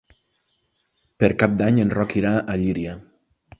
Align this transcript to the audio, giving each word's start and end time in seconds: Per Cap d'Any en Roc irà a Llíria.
Per 1.25 1.29
Cap 1.45 1.53
d'Any 1.61 1.79
en 1.85 1.93
Roc 1.99 2.19
irà 2.23 2.35
a 2.55 2.59
Llíria. 2.65 2.99